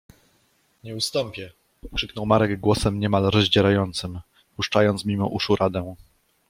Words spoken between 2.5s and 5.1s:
głosem niemal rozdzierającym, puszczając